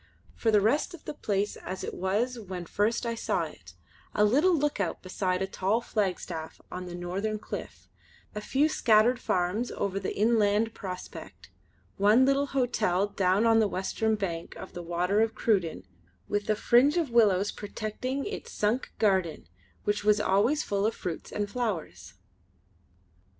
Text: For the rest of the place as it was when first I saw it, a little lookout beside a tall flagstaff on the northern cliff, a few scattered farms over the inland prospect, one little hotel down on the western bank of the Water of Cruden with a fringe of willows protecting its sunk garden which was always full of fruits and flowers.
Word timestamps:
For 0.33 0.49
the 0.49 0.61
rest 0.61 0.95
of 0.95 1.05
the 1.05 1.13
place 1.13 1.55
as 1.57 1.83
it 1.83 1.93
was 1.93 2.39
when 2.39 2.65
first 2.65 3.05
I 3.05 3.13
saw 3.13 3.43
it, 3.43 3.75
a 4.15 4.25
little 4.25 4.57
lookout 4.57 5.03
beside 5.03 5.43
a 5.43 5.45
tall 5.47 5.79
flagstaff 5.79 6.59
on 6.71 6.87
the 6.87 6.95
northern 6.95 7.37
cliff, 7.37 7.87
a 8.33 8.41
few 8.41 8.67
scattered 8.67 9.19
farms 9.19 9.69
over 9.71 9.99
the 9.99 10.17
inland 10.17 10.73
prospect, 10.73 11.51
one 11.97 12.25
little 12.25 12.47
hotel 12.47 13.05
down 13.09 13.45
on 13.45 13.59
the 13.59 13.67
western 13.67 14.15
bank 14.15 14.55
of 14.55 14.73
the 14.73 14.81
Water 14.81 15.21
of 15.21 15.35
Cruden 15.35 15.83
with 16.27 16.49
a 16.49 16.55
fringe 16.55 16.97
of 16.97 17.11
willows 17.11 17.51
protecting 17.51 18.25
its 18.25 18.51
sunk 18.51 18.93
garden 18.97 19.45
which 19.83 20.03
was 20.03 20.19
always 20.19 20.63
full 20.63 20.87
of 20.87 20.95
fruits 20.95 21.31
and 21.31 21.47
flowers. 21.47 22.15